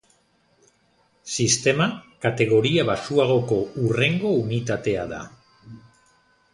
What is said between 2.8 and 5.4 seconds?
baxuagoko hurrengo unitatea da.